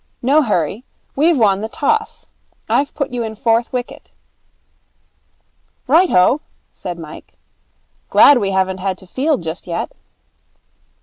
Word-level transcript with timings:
'No 0.23 0.41
hurry. 0.41 0.83
We've 1.15 1.37
won 1.37 1.61
the 1.61 1.69
toss. 1.69 2.25
I've 2.67 2.95
put 2.95 3.11
you 3.11 3.21
in 3.21 3.35
fourth 3.35 3.71
wicket.' 3.71 4.11
'Right 5.85 6.09
ho,' 6.09 6.41
said 6.73 6.97
Mike. 6.97 7.37
'Glad 8.09 8.39
we 8.39 8.49
haven't 8.49 8.77
to 8.79 9.05
field 9.05 9.43
just 9.43 9.67
yet.' 9.67 9.91